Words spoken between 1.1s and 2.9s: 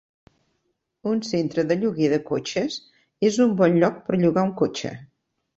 Un centre de lloguer de cotxes